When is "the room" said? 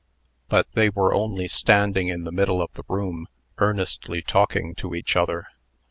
2.73-3.27